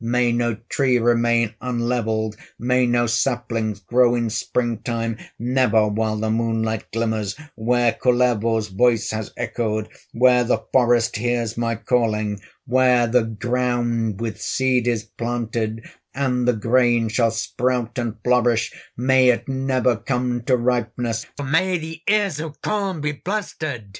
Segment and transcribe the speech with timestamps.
[0.03, 6.31] May no tree remain unlevelled, May no saplings grow in spring time, Never while the
[6.31, 13.25] moonlight glimmers, Where Kullervo's voice has echoed, Where the forest hears my calling; Where the
[13.25, 19.95] ground with seed is planted, And the grain shall sprout and flourish, May it never
[19.97, 23.89] come to ripeness, May the ears of corn be blasted!"